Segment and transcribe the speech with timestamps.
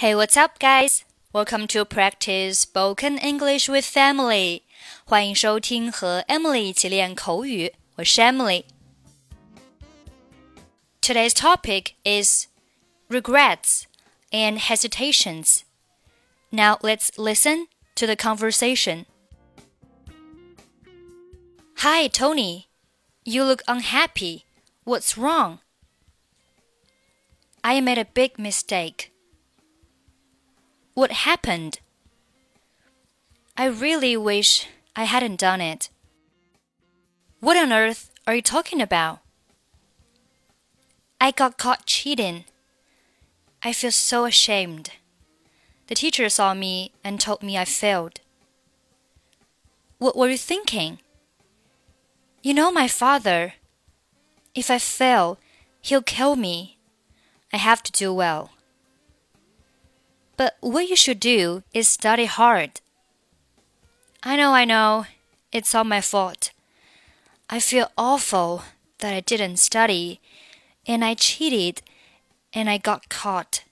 [0.00, 1.04] Hey, what's up, guys?
[1.30, 4.62] Welcome to practice spoken English with Emily.
[5.04, 7.74] 欢迎收听和 Emily 一起练口语。
[7.96, 8.64] 我是 Emily。
[11.02, 12.46] Today's topic is
[13.10, 13.82] regrets
[14.30, 15.64] and hesitations.
[16.48, 19.04] Now let's listen to the conversation.
[21.80, 22.68] Hi, Tony.
[23.24, 24.44] You look unhappy.
[24.86, 25.58] What's wrong?
[27.62, 29.10] I made a big mistake.
[31.00, 31.80] What happened?
[33.56, 35.88] I really wish I hadn't done it.
[37.40, 39.20] What on earth are you talking about?
[41.18, 42.44] I got caught cheating.
[43.62, 44.90] I feel so ashamed.
[45.86, 48.20] The teacher saw me and told me I failed.
[49.96, 50.98] What were you thinking?
[52.42, 53.54] You know my father.
[54.54, 55.38] If I fail,
[55.80, 56.76] he'll kill me.
[57.54, 58.50] I have to do well.
[60.39, 62.81] But what you should do is study hard.
[64.21, 65.05] I know, I know.
[65.51, 66.51] It's all my fault.
[67.49, 68.63] I feel awful
[68.99, 70.19] that I didn't study,
[70.87, 71.81] and I cheated,
[72.53, 73.63] and I got caught.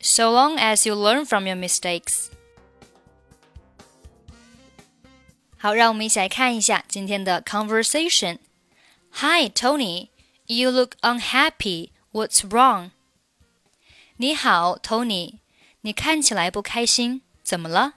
[0.00, 2.30] So long as you learn from your mistakes.
[5.58, 8.38] 好，让我们一起来看一下今天的 conversation.
[9.20, 10.08] Hi, Tony.
[10.46, 11.90] You look unhappy.
[12.10, 12.90] What's wrong?
[14.16, 15.38] 你好，Tony，
[15.82, 17.94] 你看起来不开心，怎么了？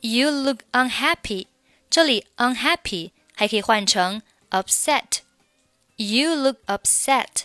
[0.00, 1.46] You look unhappy。
[1.90, 7.44] 这里 unhappy 还可以换成 upset。You look upset，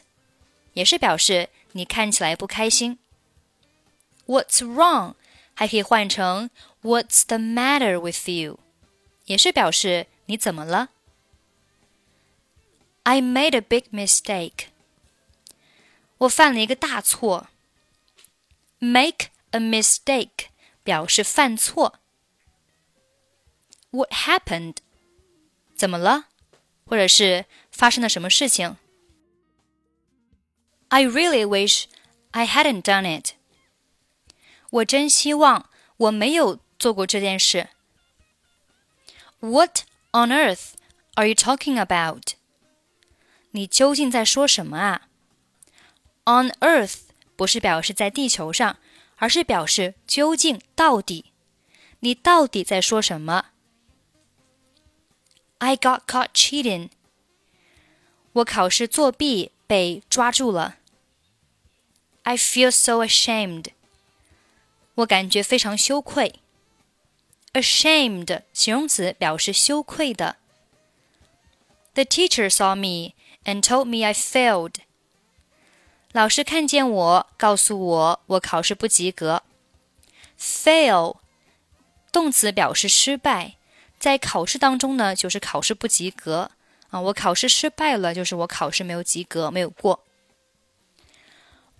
[0.74, 3.00] 也是表示你看起来不开心。
[4.28, 5.16] What's wrong？
[5.56, 6.50] 还可以换成
[6.82, 8.60] What's the matter with you？
[9.26, 10.90] 也是表示你怎么了。
[13.04, 14.68] I made a big mistake。
[16.20, 17.48] 我犯了一个大错。
[18.80, 20.48] Make a mistake
[20.84, 22.00] 表示犯错。
[23.92, 24.78] What happened？
[25.76, 26.26] 怎么了？
[26.86, 28.76] 或者是发生了什么事情？
[30.90, 31.86] I really wish
[32.32, 33.34] I hadn't done it。
[34.70, 37.70] 我真希望我没有做过这件事。
[39.40, 40.74] What on earth
[41.16, 42.34] are you talking about？
[43.52, 45.08] 你究竟在说什么啊
[46.26, 47.02] ？On Earth
[47.36, 48.78] 不是表示在地球上，
[49.18, 51.32] 而是表示究竟到底，
[52.00, 53.48] 你到底在说什么？
[55.60, 56.90] I got caught cheating。
[58.34, 60.78] 我考试作弊被抓住了。
[62.24, 63.68] I feel so ashamed。
[64.96, 66.40] 我感觉非常羞愧。
[67.54, 70.38] Ashamed 形容词表示羞愧的。
[71.94, 73.14] The teacher saw me
[73.46, 74.74] and told me I failed.
[76.12, 79.44] 老师看见我，告诉我我考试不及格。
[80.40, 81.18] fail
[82.12, 83.56] 动词表示失败，
[84.00, 86.52] 在考试当中呢，就是考试不及格
[86.90, 87.02] 啊。
[87.02, 90.06] 我考试失败了，就是我考试没有及格，没有过。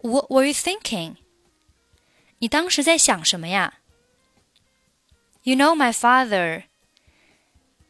[0.02, 1.16] What were you thinking？
[2.40, 3.76] 你当时在想什么呀？
[5.44, 6.64] You know my father。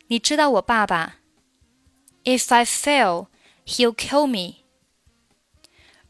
[0.07, 1.15] 你知道我爸爸。
[2.23, 3.27] If I fail,
[3.65, 4.58] he'll kill me.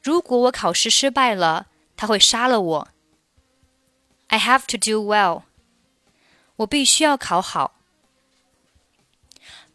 [0.01, 1.67] 如果我考试失败了，
[1.97, 2.87] 他会杀了我。
[4.27, 5.43] I have to do well。
[6.57, 7.75] 我必须要考好。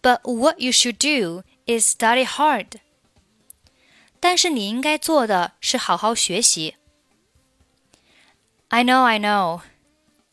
[0.02, 2.80] But what you should do is study hard。
[4.18, 6.76] 但是你应该做的是好好学习。
[8.68, 9.62] I know, I know。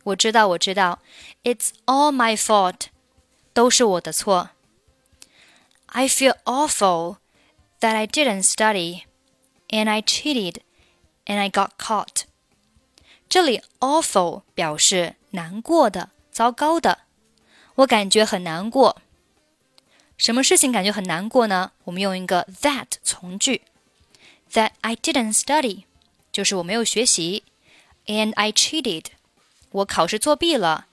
[0.04, 1.00] 我知道，我知道。
[1.44, 2.88] It's all my fault。
[3.54, 4.52] 都是我的错。
[5.88, 7.18] I feel awful
[7.80, 9.04] that I didn't study
[9.72, 10.62] and I cheated,
[11.26, 12.24] and I got caught。
[13.30, 17.00] 这里 awful 表示难过的、糟糕的。
[17.76, 19.02] 我感觉很难过。
[20.18, 21.74] 什么事情感觉很难过呢？
[21.84, 23.62] 我们用一个 that 从句，
[24.54, 25.84] that I didn't study，
[26.32, 27.44] 就是我没有学习，
[28.08, 29.06] and I cheated，
[29.70, 30.88] 我考试作弊了，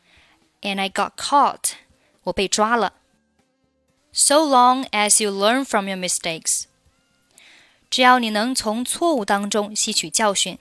[0.61, 1.73] and I got caught，
[2.25, 2.93] 我被抓了。
[4.13, 6.65] So long as you learn from your mistakes。
[7.91, 10.59] 只要你能从错误当中吸取教训，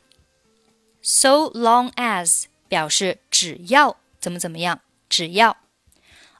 [1.02, 5.58] so long as 表示只要怎么怎么样，只要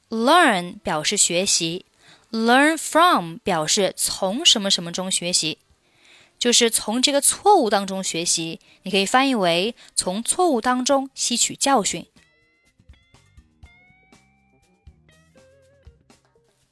[0.08, 1.86] learn 表示学习，
[2.30, 5.58] learn from 表示从什么什么中学习，
[6.38, 8.60] 就是从这个错误当中学习。
[8.82, 12.06] 你可以翻译为从错误当中吸取教训。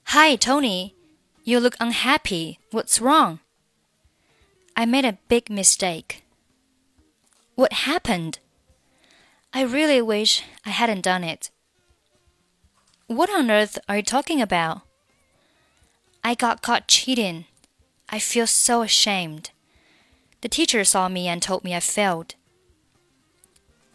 [0.05, 0.93] Hi Tony,
[1.45, 2.59] you look unhappy.
[2.71, 3.39] What's wrong?
[4.80, 6.24] I made a big mistake.
[7.56, 8.38] What happened?
[9.52, 11.50] I really wish I hadn't done it.
[13.08, 14.82] What on earth are you talking about?
[16.24, 17.46] I got caught cheating.
[18.08, 19.50] I feel so ashamed.
[20.42, 22.36] The teacher saw me and told me I failed.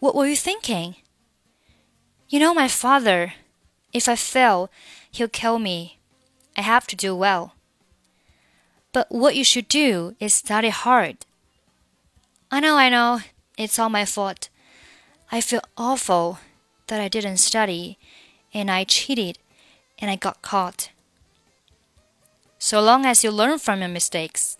[0.00, 0.96] What were you thinking?
[2.28, 3.34] You know my father.
[3.92, 4.68] If I fail,
[5.12, 6.00] he'll kill me.
[6.56, 7.54] I have to do well.
[8.92, 11.24] But what you should do is study hard.
[12.50, 13.20] I know, I know.
[13.56, 14.50] It's all my fault.
[15.30, 16.38] I feel awful
[16.88, 17.98] that I didn't study
[18.52, 19.38] and I cheated
[19.98, 20.90] and I got caught.
[22.58, 24.58] So long as you learn from your mistakes,